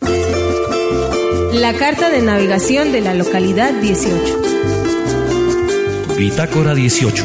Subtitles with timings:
[0.00, 4.40] La carta de navegación de la localidad 18.
[6.18, 7.24] Bitácora 18.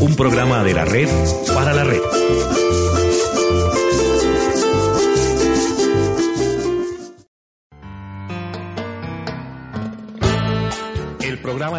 [0.00, 1.08] Un programa de la red
[1.54, 2.00] para la red.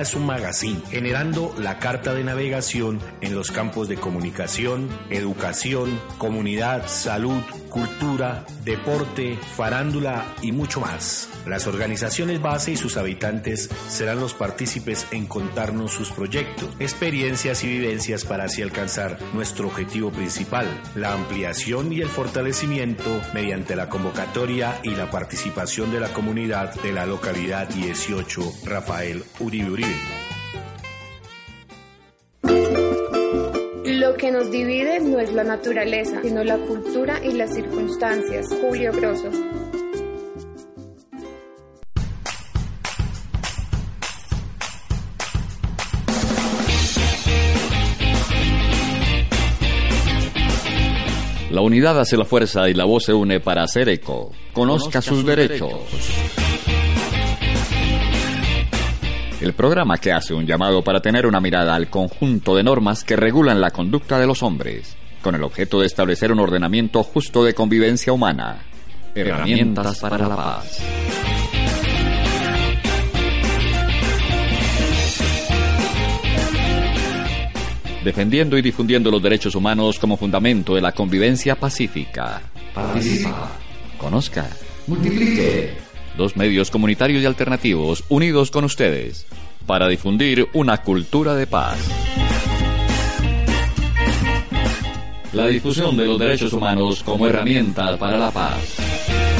[0.01, 6.87] Es un magazine generando la carta de navegación en los campos de comunicación, educación, comunidad,
[6.87, 11.29] salud, cultura, deporte, farándula y mucho más.
[11.45, 17.67] Las organizaciones base y sus habitantes serán los partícipes en contarnos sus proyectos, experiencias y
[17.67, 24.79] vivencias para así alcanzar nuestro objetivo principal, la ampliación y el fortalecimiento mediante la convocatoria
[24.83, 29.90] y la participación de la comunidad de la localidad 18 Rafael Uribe Uribe.
[33.85, 38.47] Lo que nos divide no es la naturaleza, sino la cultura y las circunstancias.
[38.61, 39.29] Julio Grosso.
[51.51, 54.31] La unidad hace la fuerza y la voz se une para hacer eco.
[54.53, 55.69] Conozca, sus, derechos.
[59.41, 63.15] El programa que hace un llamado para tener una mirada al conjunto de normas que
[63.15, 67.55] regulan la conducta de los hombres, con el objeto de establecer un ordenamiento justo de
[67.55, 68.59] convivencia humana.
[69.15, 70.79] Herramientas para la paz.
[78.03, 82.41] defendiendo y difundiendo los derechos humanos como fundamento de la convivencia pacífica.
[82.73, 83.51] Participa,
[83.99, 84.49] conozca,
[84.87, 85.90] multiplique.
[86.17, 89.25] Dos medios comunitarios y alternativos unidos con ustedes
[89.65, 91.77] para difundir una cultura de paz.
[95.33, 99.30] La difusión de los derechos humanos como herramienta para la paz.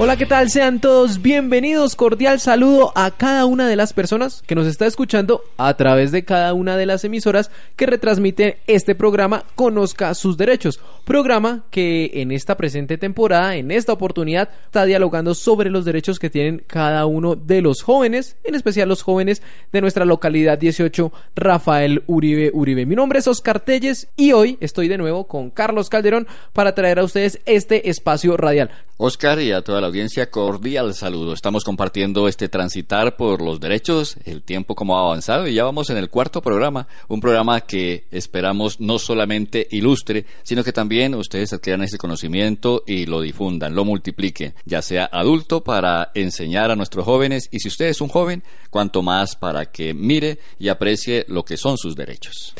[0.00, 0.48] Hola, ¿qué tal?
[0.48, 1.96] Sean todos bienvenidos.
[1.96, 6.24] Cordial saludo a cada una de las personas que nos está escuchando a través de
[6.24, 10.78] cada una de las emisoras que retransmiten este programa Conozca sus derechos.
[11.04, 16.30] Programa que en esta presente temporada, en esta oportunidad, está dialogando sobre los derechos que
[16.30, 19.42] tienen cada uno de los jóvenes, en especial los jóvenes
[19.72, 22.86] de nuestra localidad 18, Rafael Uribe Uribe.
[22.86, 27.00] Mi nombre es Oscar Telles y hoy estoy de nuevo con Carlos Calderón para traer
[27.00, 28.70] a ustedes este espacio radial.
[29.00, 31.32] Oscar y a toda la audiencia, cordial saludo.
[31.32, 35.90] Estamos compartiendo este transitar por los derechos, el tiempo como ha avanzado y ya vamos
[35.90, 41.52] en el cuarto programa, un programa que esperamos no solamente ilustre, sino que también ustedes
[41.52, 47.04] adquieran ese conocimiento y lo difundan, lo multipliquen, ya sea adulto para enseñar a nuestros
[47.04, 51.44] jóvenes y si usted es un joven, cuanto más para que mire y aprecie lo
[51.44, 52.54] que son sus derechos.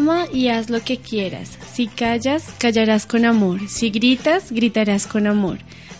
[0.00, 1.58] Ama y haz lo que quieras.
[1.74, 3.68] Si callas, callarás con amor.
[3.68, 5.58] Si gritas, gritarás con amor.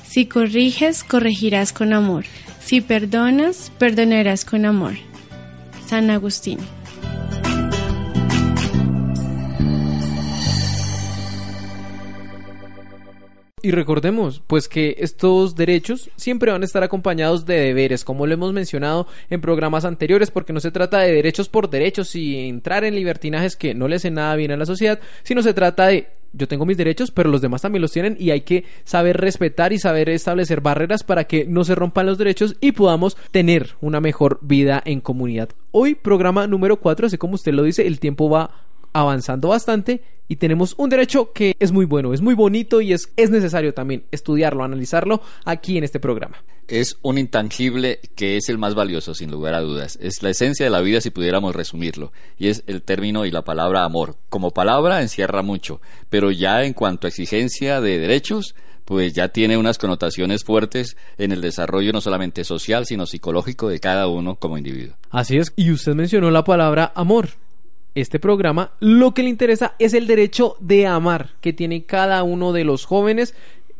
[0.08, 2.24] Si corriges, corregirás con amor.
[2.64, 4.94] Si perdonas, perdonarás con amor.
[5.86, 6.60] San Agustín.
[13.62, 18.32] Y recordemos, pues que estos derechos siempre van a estar acompañados de deberes, como lo
[18.32, 22.84] hemos mencionado en programas anteriores, porque no se trata de derechos por derechos y entrar
[22.84, 26.08] en libertinajes que no le hacen nada bien a la sociedad, sino se trata de
[26.32, 29.72] yo tengo mis derechos, pero los demás también los tienen y hay que saber respetar
[29.72, 34.00] y saber establecer barreras para que no se rompan los derechos y podamos tener una
[34.00, 35.50] mejor vida en comunidad.
[35.72, 38.50] Hoy, programa número 4, así como usted lo dice, el tiempo va
[38.92, 43.12] avanzando bastante y tenemos un derecho que es muy bueno, es muy bonito y es,
[43.16, 46.36] es necesario también estudiarlo, analizarlo aquí en este programa.
[46.68, 49.98] Es un intangible que es el más valioso, sin lugar a dudas.
[50.00, 52.12] Es la esencia de la vida si pudiéramos resumirlo.
[52.38, 54.14] Y es el término y la palabra amor.
[54.28, 58.54] Como palabra encierra mucho, pero ya en cuanto a exigencia de derechos,
[58.84, 63.80] pues ya tiene unas connotaciones fuertes en el desarrollo no solamente social, sino psicológico de
[63.80, 64.94] cada uno como individuo.
[65.10, 67.30] Así es, y usted mencionó la palabra amor.
[67.94, 72.52] Este programa, lo que le interesa es el derecho de amar que tiene cada uno
[72.52, 73.34] de los jóvenes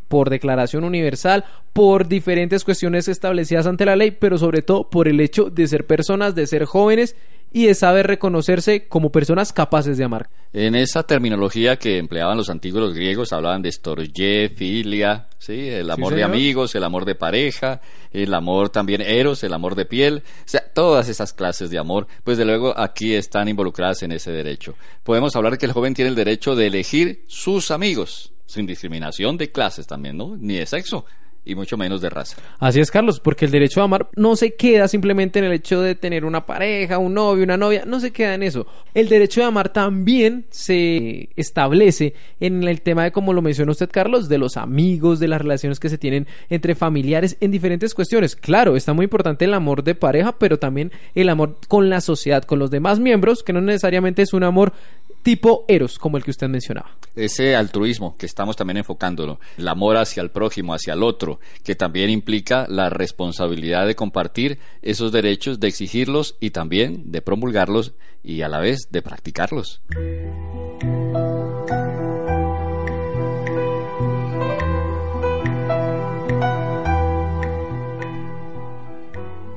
[0.08, 5.20] por declaración universal, por diferentes cuestiones establecidas ante la ley, pero sobre todo por el
[5.20, 7.14] hecho de ser personas, de ser jóvenes
[7.52, 10.30] y de saber reconocerse como personas capaces de amar.
[10.52, 15.68] En esa terminología que empleaban los antiguos griegos hablaban de storge, filia, ¿sí?
[15.68, 17.80] el amor de amigos, el amor de pareja,
[18.12, 22.06] el amor también eros, el amor de piel, o sea, todas esas clases de amor,
[22.24, 24.74] pues de luego aquí están involucradas en ese derecho.
[25.02, 29.52] Podemos hablar que el joven tiene el derecho de elegir sus amigos, sin discriminación de
[29.52, 30.36] clases también, ¿no?
[30.36, 31.04] Ni de sexo
[31.44, 32.36] y mucho menos de raza.
[32.58, 35.80] Así es, Carlos, porque el derecho a amar no se queda simplemente en el hecho
[35.80, 38.66] de tener una pareja, un novio, una novia, no se queda en eso.
[38.94, 43.90] El derecho de amar también se establece en el tema de, como lo mencionó usted,
[43.90, 48.36] Carlos, de los amigos, de las relaciones que se tienen entre familiares en diferentes cuestiones.
[48.36, 52.44] Claro, está muy importante el amor de pareja, pero también el amor con la sociedad,
[52.44, 54.72] con los demás miembros, que no necesariamente es un amor
[55.22, 56.90] tipo eros, como el que usted mencionaba.
[57.16, 61.74] Ese altruismo que estamos también enfocándolo, el amor hacia el prójimo, hacia el otro, que
[61.74, 68.42] también implica la responsabilidad de compartir esos derechos, de exigirlos y también de promulgarlos y
[68.42, 69.80] a la vez de practicarlos.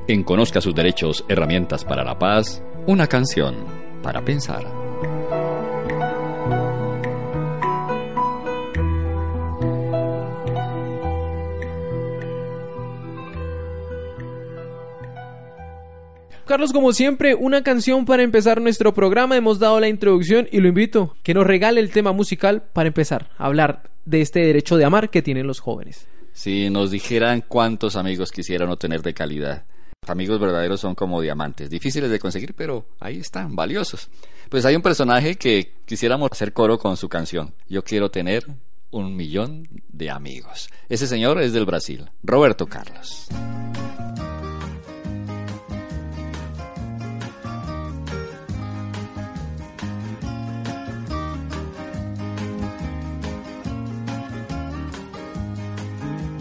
[0.07, 3.55] En Conozca sus derechos, herramientas para la paz, una canción
[4.01, 4.82] para pensar.
[16.53, 19.35] Carlos, como siempre, una canción para empezar nuestro programa.
[19.35, 23.31] Hemos dado la introducción y lo invito que nos regale el tema musical para empezar
[23.39, 26.07] a hablar de este derecho de amar que tienen los jóvenes.
[26.31, 29.63] Si nos dijeran cuántos amigos quisieran obtener de calidad.
[30.05, 34.11] Amigos verdaderos son como diamantes, difíciles de conseguir, pero ahí están, valiosos.
[34.47, 37.55] Pues hay un personaje que quisiéramos hacer coro con su canción.
[37.67, 38.45] Yo quiero tener
[38.91, 40.69] un millón de amigos.
[40.87, 43.27] Ese señor es del Brasil, Roberto Carlos.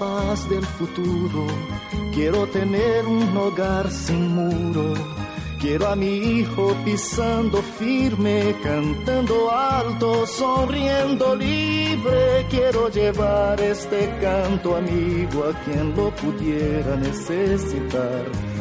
[0.00, 1.46] paz del futuro,
[2.14, 4.94] quiero tener un hogar sin muro.
[5.60, 12.46] Quiero a mi hijo pisando firme, cantando alto, sonriendo libre.
[12.48, 18.24] Quiero llevar este canto amigo a quien lo pudiera necesitar.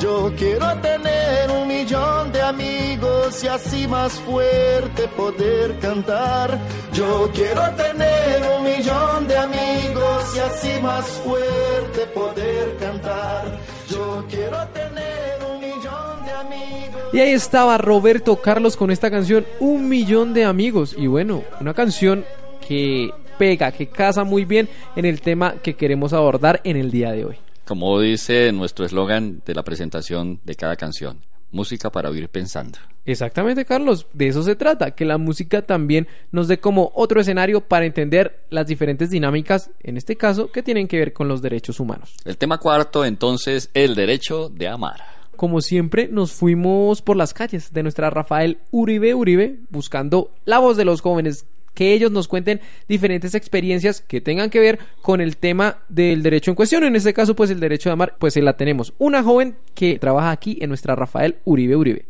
[0.00, 6.58] Yo quiero tener un millón de amigos y así más fuerte poder cantar.
[6.94, 13.58] Yo quiero tener un millón de amigos y así más fuerte poder cantar.
[13.90, 17.02] Yo quiero tener un millón de amigos.
[17.12, 20.94] Y ahí estaba Roberto Carlos con esta canción Un millón de amigos.
[20.96, 22.24] Y bueno, una canción
[22.66, 24.66] que pega, que casa muy bien
[24.96, 27.49] en el tema que queremos abordar en el día de hoy.
[27.70, 31.20] Como dice nuestro eslogan de la presentación de cada canción,
[31.52, 32.80] música para oír pensando.
[33.04, 37.60] Exactamente, Carlos, de eso se trata, que la música también nos dé como otro escenario
[37.60, 41.78] para entender las diferentes dinámicas, en este caso, que tienen que ver con los derechos
[41.78, 42.16] humanos.
[42.24, 45.04] El tema cuarto, entonces, el derecho de amar.
[45.36, 50.76] Como siempre, nos fuimos por las calles de nuestra Rafael Uribe Uribe buscando la voz
[50.76, 55.36] de los jóvenes que ellos nos cuenten diferentes experiencias que tengan que ver con el
[55.36, 56.84] tema del derecho en cuestión.
[56.84, 58.92] En este caso, pues el derecho de amar, pues la tenemos.
[58.98, 62.06] Una joven que trabaja aquí en nuestra Rafael Uribe Uribe.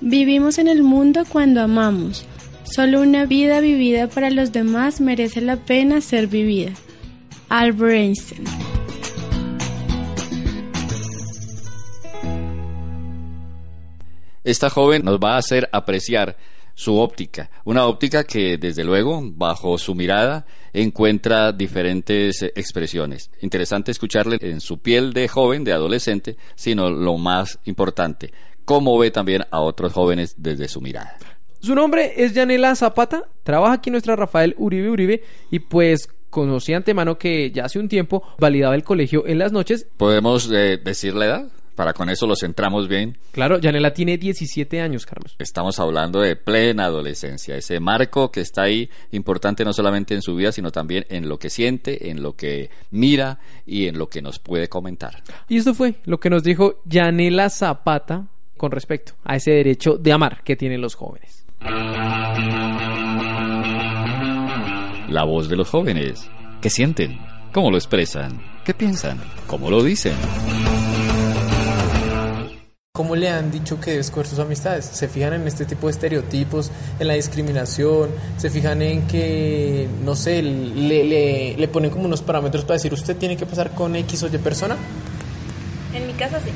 [0.00, 2.26] Vivimos en el mundo cuando amamos.
[2.64, 6.72] Solo una vida vivida para los demás merece la pena ser vivida.
[7.56, 8.44] Albert Einstein.
[14.42, 16.36] Esta joven nos va a hacer apreciar
[16.74, 23.30] su óptica, una óptica que desde luego, bajo su mirada, encuentra diferentes expresiones.
[23.40, 28.32] Interesante escucharle en su piel de joven, de adolescente, sino lo más importante,
[28.64, 31.16] cómo ve también a otros jóvenes desde su mirada.
[31.60, 37.16] Su nombre es Yanela Zapata, trabaja aquí nuestra Rafael Uribe Uribe y pues conocí antemano
[37.16, 39.86] que ya hace un tiempo validaba el colegio en las noches.
[39.96, 41.48] ¿Podemos eh, decir la edad?
[41.76, 43.16] Para con eso lo centramos bien.
[43.30, 45.36] Claro, Yanela tiene 17 años, Carlos.
[45.38, 50.34] Estamos hablando de plena adolescencia, ese marco que está ahí importante no solamente en su
[50.34, 54.20] vida, sino también en lo que siente, en lo que mira y en lo que
[54.20, 55.22] nos puede comentar.
[55.48, 58.26] Y esto fue lo que nos dijo Yanela Zapata
[58.56, 61.44] con respecto a ese derecho de amar que tienen los jóvenes.
[65.14, 66.28] La voz de los jóvenes.
[66.60, 67.20] ¿Qué sienten?
[67.52, 68.42] ¿Cómo lo expresan?
[68.64, 69.20] ¿Qué piensan?
[69.46, 70.14] ¿Cómo lo dicen?
[72.92, 74.86] ¿Cómo le han dicho que debe escoger sus amistades?
[74.86, 78.10] ¿Se fijan en este tipo de estereotipos, en la discriminación?
[78.38, 82.92] ¿Se fijan en que, no sé, le, le, le ponen como unos parámetros para decir
[82.92, 84.76] usted tiene que pasar con X o Y persona?
[85.94, 86.50] En mi casa sí.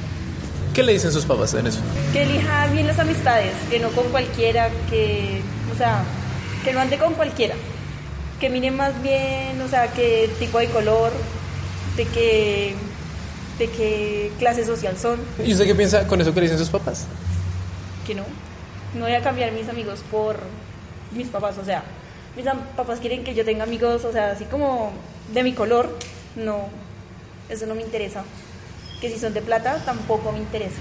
[0.75, 1.79] ¿Qué le dicen sus papás en eso?
[2.13, 6.03] Que elija bien las amistades, que no con cualquiera, que, o sea,
[6.65, 7.55] que no ande con cualquiera.
[8.41, 11.11] Que mire más bien, o sea, qué tipo de color,
[11.97, 12.75] de qué,
[13.59, 15.19] de qué clase social son.
[15.45, 17.07] ¿Y usted qué piensa con eso que dicen sus papás?
[18.07, 18.23] Que no.
[18.95, 20.39] No voy a cambiar mis amigos por
[21.13, 21.83] mis papás, o sea,
[22.37, 24.93] mis papás quieren que yo tenga amigos, o sea, así como
[25.33, 25.91] de mi color,
[26.37, 26.69] no,
[27.49, 28.23] eso no me interesa.
[29.01, 30.79] Que si son de plata, tampoco me interesa.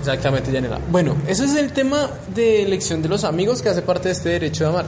[0.00, 0.78] Exactamente, Yanela.
[0.90, 4.28] Bueno, ese es el tema de elección de los amigos que hace parte de este
[4.30, 4.86] derecho de amar.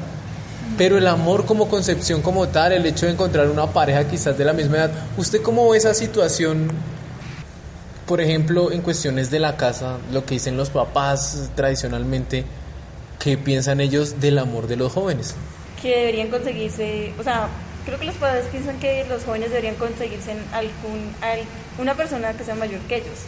[0.79, 4.45] Pero el amor como concepción como tal, el hecho de encontrar una pareja quizás de
[4.45, 6.71] la misma edad, ¿usted cómo ve esa situación?
[8.07, 12.45] Por ejemplo, en cuestiones de la casa, lo que dicen los papás tradicionalmente,
[13.19, 15.35] ¿qué piensan ellos del amor de los jóvenes?
[15.81, 17.49] Que deberían conseguirse, o sea,
[17.85, 21.45] creo que los padres piensan que los jóvenes deberían conseguirse en algún, al-
[21.79, 23.19] una persona que sea mayor que ellos.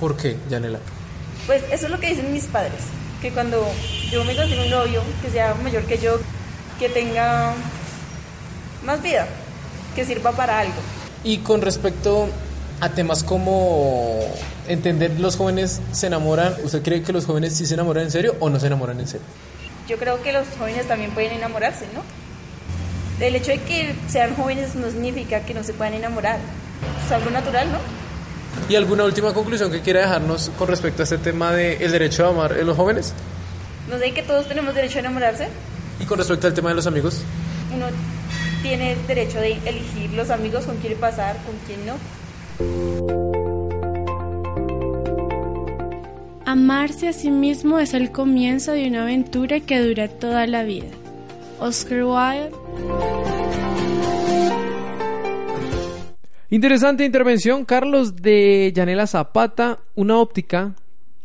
[0.00, 0.78] ¿Por qué, Yanela?
[1.46, 2.72] Pues eso es lo que dicen mis padres,
[3.22, 3.66] que cuando
[4.10, 6.18] yo me consigo un novio que sea mayor que yo,
[6.78, 7.54] que tenga
[8.84, 9.26] más vida,
[9.94, 10.74] que sirva para algo.
[11.24, 12.28] Y con respecto
[12.80, 14.20] a temas como
[14.68, 18.36] entender los jóvenes se enamoran, ¿usted cree que los jóvenes sí se enamoran en serio
[18.40, 19.26] o no se enamoran en serio?
[19.88, 22.02] yo creo que los jóvenes también pueden enamorarse, ¿no?
[23.24, 26.38] El hecho de que sean jóvenes no significa que no se puedan enamorar.
[27.04, 27.78] Es algo natural, ¿no?
[28.68, 32.26] ¿Y alguna última conclusión que quiera dejarnos con respecto a este tema del el derecho
[32.26, 33.14] a amar en los jóvenes?
[33.88, 35.48] No sé que todos tenemos derecho a enamorarse.
[36.00, 37.22] ¿Y con respecto al tema de los amigos?
[37.74, 37.86] Uno
[38.62, 41.96] tiene el derecho de elegir los amigos con quién pasar, con quién no.
[46.44, 50.86] Amarse a sí mismo es el comienzo de una aventura que dura toda la vida.
[51.58, 52.50] Oscar Wilde.
[56.48, 60.74] Interesante intervención, Carlos, de Yanela Zapata, una óptica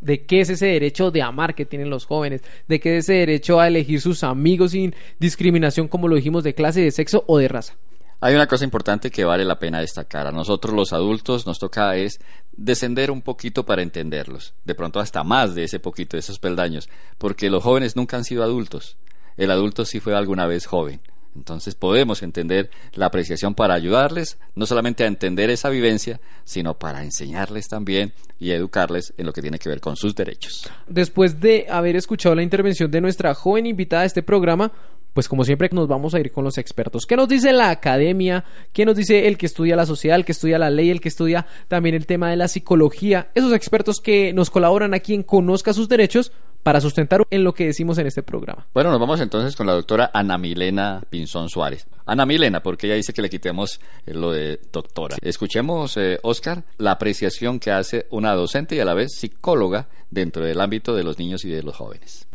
[0.02, 3.14] de qué es ese derecho de amar que tienen los jóvenes, de qué es ese
[3.20, 7.38] derecho a elegir sus amigos sin discriminación, como lo dijimos, de clase, de sexo o
[7.38, 7.76] de raza.
[8.24, 10.28] Hay una cosa importante que vale la pena destacar.
[10.28, 12.20] A nosotros los adultos nos toca es
[12.52, 14.54] descender un poquito para entenderlos.
[14.64, 16.88] De pronto hasta más de ese poquito, de esos peldaños.
[17.18, 18.96] Porque los jóvenes nunca han sido adultos.
[19.38, 21.02] El adulto sí fue alguna vez joven.
[21.36, 27.04] Entonces podemos entender la apreciación para ayudarles, no solamente a entender esa vivencia, sino para
[27.04, 30.70] enseñarles también y educarles en lo que tiene que ver con sus derechos.
[30.88, 34.72] Después de haber escuchado la intervención de nuestra joven invitada a este programa,
[35.14, 37.06] pues como siempre nos vamos a ir con los expertos.
[37.06, 38.46] ¿Qué nos dice la academia?
[38.72, 41.10] ¿Qué nos dice el que estudia la sociedad, el que estudia la ley, el que
[41.10, 43.30] estudia también el tema de la psicología?
[43.36, 46.32] Esos expertos que nos colaboran aquí en Conozca sus derechos
[46.64, 48.68] para sustentar en lo que decimos en este programa.
[48.74, 51.88] Bueno, nos vamos entonces con la doctora Ana Milena Pinzón Suárez.
[52.06, 55.18] Ana Milena, porque ella dice que le quitemos eh, lo de doctora.
[55.22, 60.44] Escuchemos, eh, Oscar, la apreciación que hace una docente y a la vez psicóloga dentro
[60.44, 62.28] del ámbito de los niños y de los jóvenes.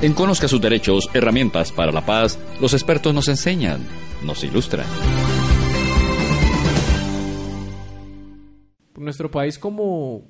[0.00, 3.84] En Conozca sus derechos, herramientas para la paz, los expertos nos enseñan,
[4.22, 4.86] nos ilustran.
[8.98, 10.24] Nuestro país, como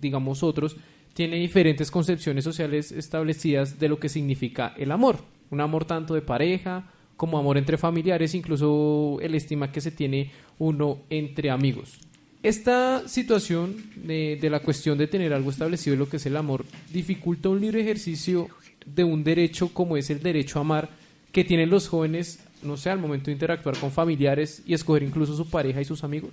[0.00, 0.76] digamos otros,
[1.14, 5.18] tiene diferentes concepciones sociales establecidas de lo que significa el amor.
[5.50, 10.30] Un amor tanto de pareja como amor entre familiares, incluso el estima que se tiene
[10.58, 11.98] uno entre amigos.
[12.42, 16.36] Esta situación de, de la cuestión de tener algo establecido en lo que es el
[16.36, 18.48] amor dificulta un libre ejercicio
[18.86, 20.88] de un derecho como es el derecho a amar
[21.32, 25.36] que tienen los jóvenes, no sé, al momento de interactuar con familiares y escoger incluso
[25.36, 26.30] su pareja y sus amigos?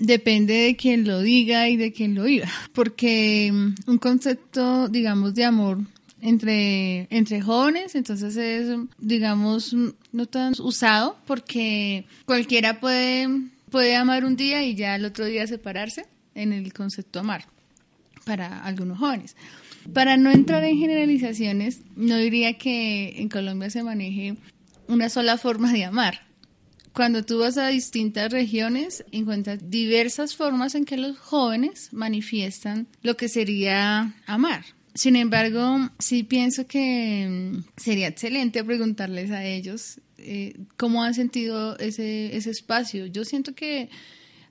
[0.00, 5.34] Depende de quien lo diga y de quien lo diga, porque mm, un concepto, digamos,
[5.34, 5.78] de amor
[6.22, 13.28] entre, entre jóvenes, entonces es, digamos, mm, no tan usado porque cualquiera puede,
[13.70, 17.44] puede amar un día y ya el otro día separarse en el concepto amar
[18.24, 19.36] para algunos jóvenes.
[19.92, 24.36] Para no entrar en generalizaciones, no diría que en Colombia se maneje
[24.88, 26.29] una sola forma de amar.
[27.00, 33.16] Cuando tú vas a distintas regiones, encuentras diversas formas en que los jóvenes manifiestan lo
[33.16, 34.66] que sería amar.
[34.92, 41.78] Sin embargo, sí pienso que mm, sería excelente preguntarles a ellos eh, cómo han sentido
[41.78, 43.06] ese, ese espacio.
[43.06, 43.88] Yo siento que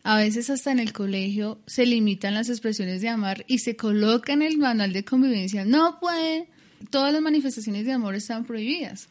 [0.02, 4.34] a veces hasta en el colegio se limitan las expresiones de amar y se coloca
[4.34, 6.48] en el manual de convivencia, no puede,
[6.90, 9.08] todas las manifestaciones de amor están prohibidas.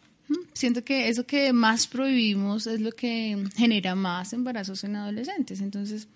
[0.52, 5.60] Siento que eso que más prohibimos es lo que genera más embarazos en adolescentes.
[5.60, 6.08] Entonces,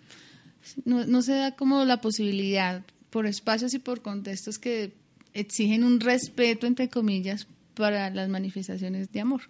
[0.85, 4.92] no, no se da como la posibilidad por espacios y por contextos que
[5.35, 9.42] exigen un respeto, entre comillas, para las manifestaciones de amor.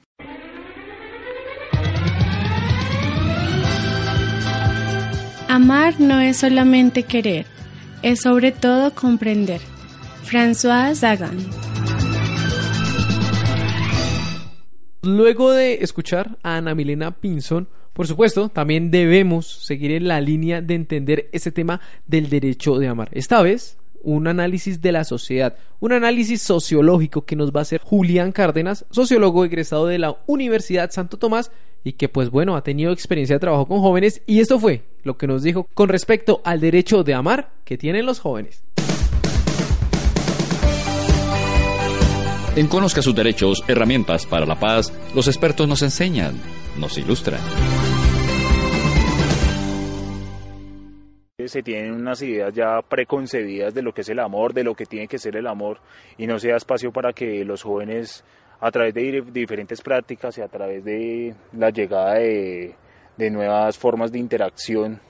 [5.48, 7.46] Amar no es solamente querer,
[8.02, 9.60] es sobre todo comprender.
[10.24, 11.36] François Sagan.
[15.04, 20.62] Luego de escuchar a Ana Milena Pinzón, por supuesto, también debemos seguir en la línea
[20.62, 23.08] de entender ese tema del derecho de amar.
[23.10, 27.80] Esta vez, un análisis de la sociedad, un análisis sociológico que nos va a hacer
[27.82, 31.50] Julián Cárdenas, sociólogo egresado de la Universidad Santo Tomás
[31.82, 35.18] y que pues bueno ha tenido experiencia de trabajo con jóvenes y esto fue lo
[35.18, 38.62] que nos dijo con respecto al derecho de amar que tienen los jóvenes.
[42.54, 46.34] En Conozca sus derechos, herramientas para la paz, los expertos nos enseñan,
[46.78, 47.40] nos ilustran.
[51.46, 54.84] Se tienen unas ideas ya preconcebidas de lo que es el amor, de lo que
[54.84, 55.78] tiene que ser el amor,
[56.18, 58.22] y no se da espacio para que los jóvenes
[58.60, 62.74] a través de diferentes prácticas y a través de la llegada de,
[63.30, 65.00] nuevas formas de interacción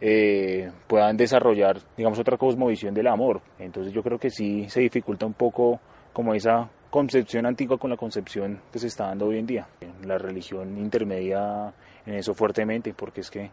[0.00, 3.42] eh, puedan desarrollar, digamos, otra cosmovisión del amor.
[3.60, 5.80] Entonces yo creo que sí se dificulta un poco
[6.12, 9.68] como esa concepción antigua con la concepción que se está dando hoy en día.
[10.04, 11.72] La religión intermedia
[12.04, 13.50] en eso fuertemente porque es que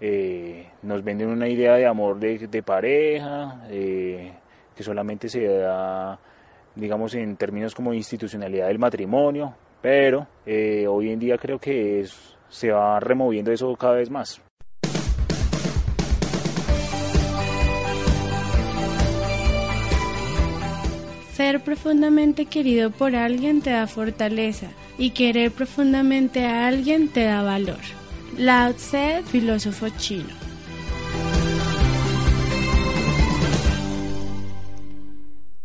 [0.00, 6.18] eh, nos venden una idea de amor de, pareja, que solamente se da,
[6.74, 12.04] digamos, en términos como institucionalidad del matrimonio, pero eh, hoy en día creo que
[12.48, 14.40] se va removiendo eso cada vez más.
[21.36, 27.42] Ser profundamente querido por alguien te da fortaleza y querer profundamente a alguien te da
[27.42, 27.76] valor.
[28.38, 30.30] Lao Tse, filósofo chino.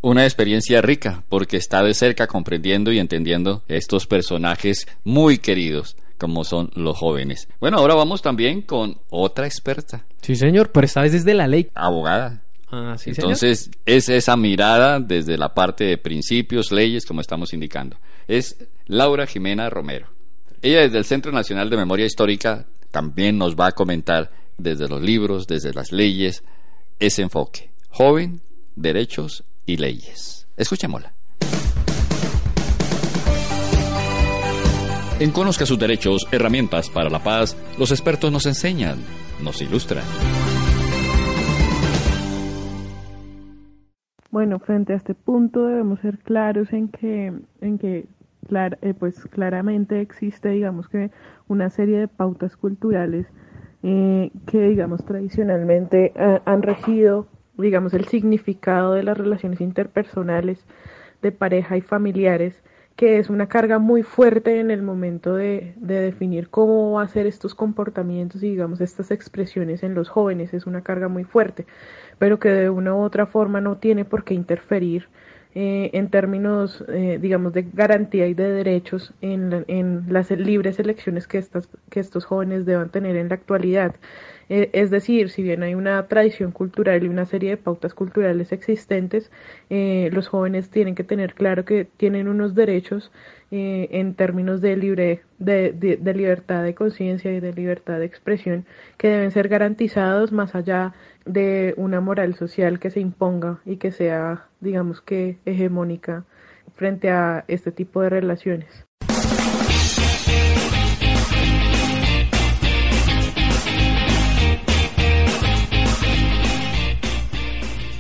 [0.01, 6.43] Una experiencia rica porque está de cerca comprendiendo y entendiendo estos personajes muy queridos como
[6.43, 7.47] son los jóvenes.
[7.61, 10.03] Bueno, ahora vamos también con otra experta.
[10.21, 11.69] Sí, señor, pero esta vez desde la ley.
[11.73, 12.41] Abogada.
[12.71, 17.97] Ah, Entonces, es esa mirada desde la parte de principios, leyes, como estamos indicando.
[18.27, 20.07] Es Laura Jimena Romero.
[20.61, 25.01] Ella desde el Centro Nacional de Memoria Histórica también nos va a comentar desde los
[25.01, 26.43] libros, desde las leyes,
[26.99, 27.71] ese enfoque.
[27.89, 28.41] Joven,
[28.75, 30.47] derechos y leyes.
[30.55, 31.13] Escuchémosla.
[35.19, 39.03] En Conozca sus derechos, herramientas para la paz, los expertos nos enseñan,
[39.41, 40.03] nos ilustran.
[44.31, 48.07] Bueno, frente a este punto debemos ser claros en que, en que
[48.81, 51.11] eh, pues claramente existe, digamos que
[51.49, 53.27] una serie de pautas culturales
[53.83, 60.65] eh, que, digamos, tradicionalmente eh, han regido, digamos, el significado de las relaciones interpersonales
[61.21, 62.63] de pareja y familiares,
[63.01, 67.07] que es una carga muy fuerte en el momento de, de definir cómo va a
[67.07, 71.65] ser estos comportamientos y, digamos, estas expresiones en los jóvenes, es una carga muy fuerte
[72.21, 75.07] pero que de una u otra forma no tiene por qué interferir
[75.55, 81.27] eh, en términos, eh, digamos, de garantía y de derechos en, en, las libres elecciones
[81.27, 83.95] que, estas, que estos jóvenes deban tener en la actualidad.
[84.53, 88.51] Eh, es decir, si bien hay una tradición cultural y una serie de pautas culturales
[88.51, 89.31] existentes,
[89.69, 93.11] los jóvenes tienen que tener claro que tienen unos derechos
[93.49, 98.65] en términos de, libre, de libertad de conciencia y de libertad de expresión
[98.97, 100.93] que deben ser garantizados más allá
[101.25, 106.25] de una moral social que se imponga y que sea, digamos que, hegemónica
[106.75, 108.85] frente a este tipo de relaciones.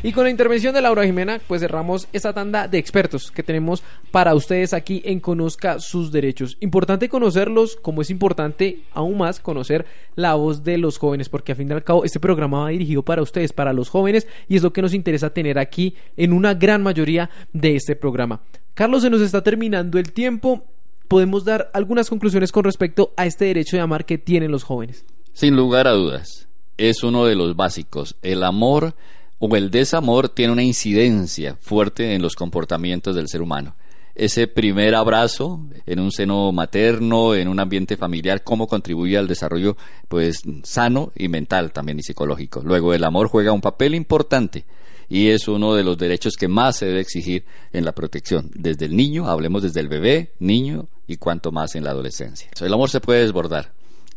[0.03, 3.83] Y con la intervención de Laura Jimena, pues cerramos esta tanda de expertos que tenemos
[4.09, 6.57] para ustedes aquí en Conozca sus derechos.
[6.59, 9.85] Importante conocerlos, como es importante aún más conocer
[10.15, 13.03] la voz de los jóvenes, porque al fin y al cabo este programa va dirigido
[13.03, 16.55] para ustedes, para los jóvenes, y es lo que nos interesa tener aquí en una
[16.55, 18.41] gran mayoría de este programa.
[18.73, 20.63] Carlos, se nos está terminando el tiempo.
[21.07, 25.05] Podemos dar algunas conclusiones con respecto a este derecho de amar que tienen los jóvenes.
[25.33, 28.15] Sin lugar a dudas, es uno de los básicos.
[28.23, 28.95] El amor
[29.41, 33.75] o el desamor tiene una incidencia fuerte en los comportamientos del ser humano.
[34.13, 39.77] Ese primer abrazo en un seno materno, en un ambiente familiar, cómo contribuye al desarrollo
[40.07, 42.61] pues sano y mental también y psicológico.
[42.63, 44.63] Luego el amor juega un papel importante
[45.09, 48.51] y es uno de los derechos que más se debe exigir en la protección.
[48.53, 52.51] Desde el niño, hablemos desde el bebé, niño y cuanto más en la adolescencia.
[52.59, 53.73] El amor se puede desbordar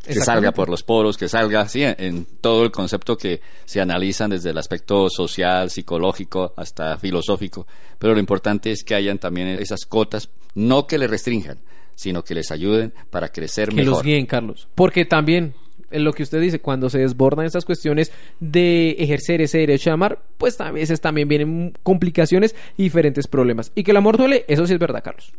[0.06, 4.30] que salga por los poros, que salga así en, todo el concepto que se analizan
[4.30, 7.66] desde el aspecto social, psicológico hasta filosófico.
[7.98, 11.58] Pero lo importante es que hayan también esas cotas, no que le restrinjan,
[11.94, 13.84] sino que les ayuden para crecer mejor.
[13.84, 14.68] Que los guíen, Carlos.
[14.74, 15.54] Porque también
[15.90, 19.94] en lo que usted dice, cuando se desbordan estas cuestiones de ejercer ese derecho a
[19.94, 23.70] amar, pues a veces también vienen complicaciones y diferentes problemas.
[23.74, 25.32] Y que el amor duele, eso sí es verdad, Carlos.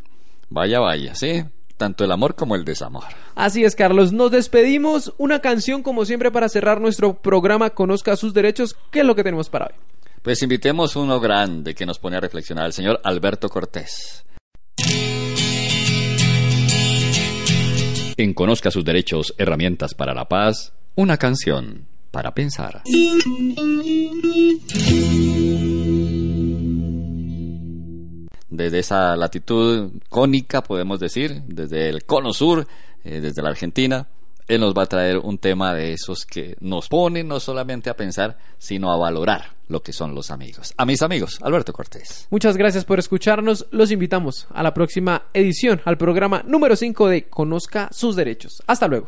[0.49, 1.43] Vaya, vaya, sí
[1.77, 3.03] tanto el amor como el desamor.
[3.35, 4.13] Así es, Carlos.
[4.13, 5.13] Nos despedimos.
[5.17, 8.75] Una canción, como siempre, para cerrar nuestro programa Conozca sus derechos.
[8.91, 9.73] ¿Qué es lo que tenemos para hoy?
[10.21, 14.25] Pues invitemos uno grande que nos pone a reflexionar, el señor Alberto Cortés.
[18.17, 22.81] En Conozca sus derechos, herramientas para la paz, una canción para pensar.
[28.55, 32.67] Desde esa latitud cónica, podemos decir, desde el cono sur,
[33.03, 34.07] eh, desde la Argentina,
[34.47, 37.95] él nos va a traer un tema de esos que nos ponen no solamente a
[37.95, 40.73] pensar, sino a valorar lo que son los amigos.
[40.77, 42.27] A mis amigos, Alberto Cortés.
[42.29, 43.65] Muchas gracias por escucharnos.
[43.71, 48.61] Los invitamos a la próxima edición, al programa número 5 de Conozca sus derechos.
[48.67, 49.07] Hasta luego.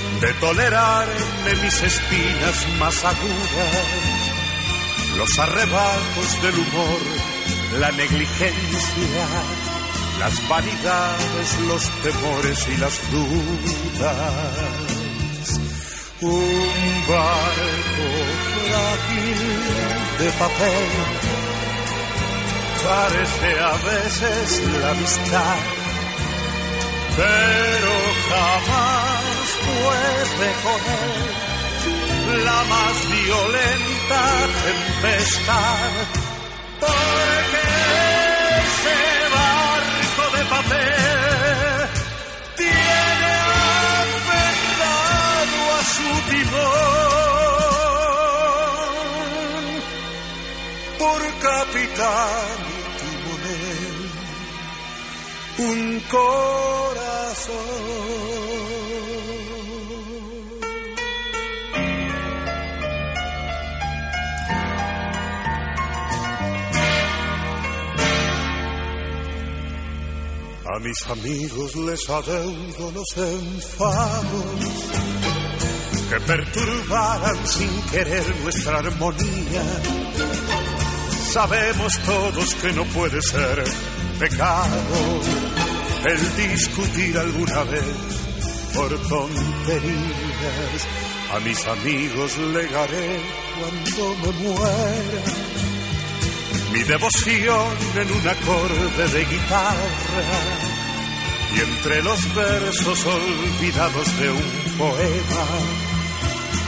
[0.21, 3.87] de tolerarme mis espinas más agudas,
[5.17, 7.01] los arrebatos del humor,
[7.79, 9.25] la negligencia,
[10.19, 14.51] las vanidades, los temores y las dudas.
[16.21, 18.07] Un barco
[18.67, 19.41] frágil
[20.19, 20.89] de papel
[22.83, 25.80] parece a veces la amistad,
[27.17, 27.93] pero
[28.29, 30.81] jamás puede con
[32.45, 34.21] la más violenta
[34.63, 35.91] tempestad,
[36.79, 37.63] porque
[38.61, 38.99] ese
[39.37, 41.89] barco de papel
[42.57, 43.31] tiene
[44.21, 46.71] aferrado a su timón.
[50.99, 52.70] Por capitán
[55.61, 57.55] un corazón.
[70.73, 74.21] A mis amigos les adeudo los enfados
[76.09, 79.63] que perturbaran sin querer nuestra armonía.
[81.31, 83.63] Sabemos todos que no puede ser
[84.19, 85.50] pecado
[86.05, 87.83] el discutir alguna vez
[88.73, 90.87] por tonterías.
[91.33, 93.19] A mis amigos legaré
[93.57, 95.51] cuando me muera
[96.73, 100.23] mi devoción en un acorde de guitarra
[101.53, 105.45] y entre los versos olvidados de un poema,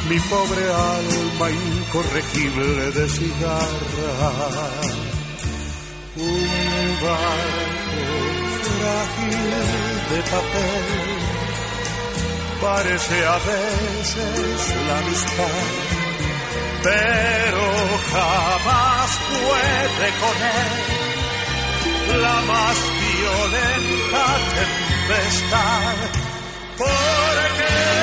[0.10, 4.70] mi pobre alma incorregible de cigarra.
[6.18, 8.23] Un barco
[8.84, 9.50] frágil
[10.12, 11.08] de papel.
[12.62, 15.94] Parece a veces la amistad
[16.84, 17.66] pero
[18.12, 22.22] jamás puede con él.
[22.22, 24.26] La más violenta
[25.08, 25.96] tempestad,
[26.78, 28.03] porque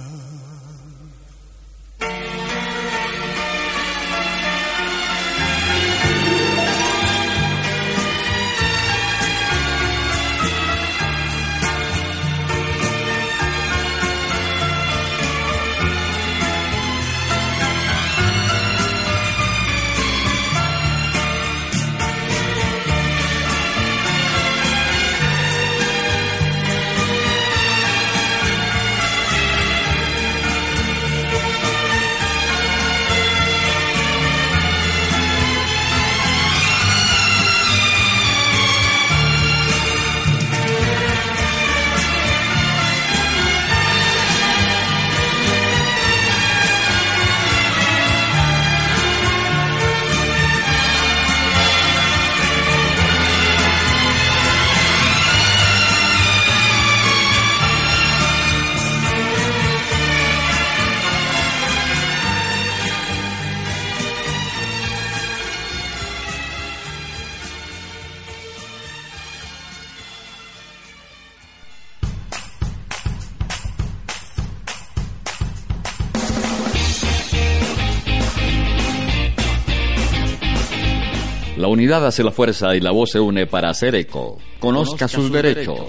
[81.71, 84.37] unidad hace la fuerza y la voz se une para hacer eco.
[84.59, 85.79] Conozca, sus, derechos.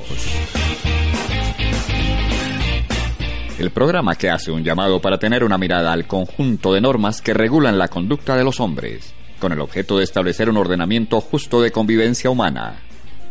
[3.58, 7.34] El programa que hace un llamado para tener una mirada al conjunto de normas que
[7.34, 11.70] regulan la conducta de los hombres, con el objeto de establecer un ordenamiento justo de
[11.70, 12.80] convivencia humana.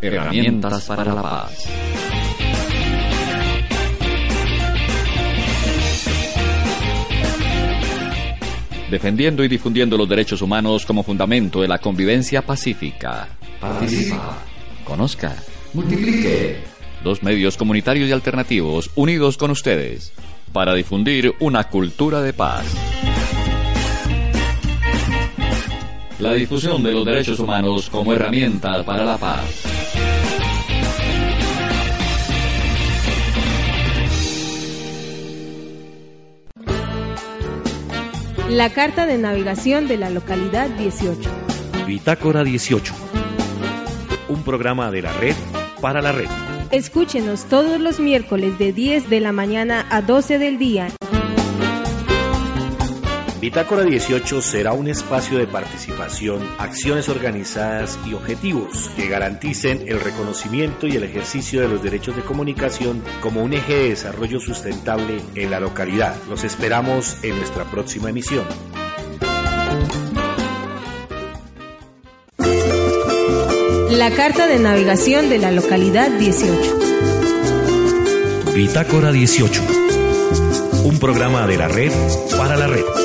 [0.02, 2.11] Herramientas para la paz.
[8.92, 13.30] Defendiendo y difundiendo los derechos humanos como fundamento de la convivencia pacífica.
[13.60, 14.38] Participa,
[14.84, 15.36] conozca,
[15.74, 16.58] multiplique.
[17.02, 20.12] Dos medios comunitarios y alternativos unidos con ustedes
[20.52, 22.66] para difundir una cultura de paz.
[26.20, 29.64] La difusión de los derechos humanos como herramienta para la paz.
[38.52, 41.22] La carta de navegación de la localidad 18.
[41.88, 42.94] Bitácora 18.
[44.28, 45.36] Un programa de la red
[45.80, 46.28] para la red.
[46.70, 50.90] Escúchenos todos los miércoles de 10 de la mañana a 12 del día.
[53.42, 60.86] Bitácora 18 será un espacio de participación, acciones organizadas y objetivos que garanticen el reconocimiento
[60.86, 65.50] y el ejercicio de los derechos de comunicación como un eje de desarrollo sustentable en
[65.50, 66.16] la localidad.
[66.30, 68.46] Los esperamos en nuestra próxima emisión.
[73.90, 76.80] La carta de navegación de la localidad 18.
[78.54, 79.82] Bitácora 18
[80.84, 81.92] un programa de la red
[82.38, 83.01] para la red.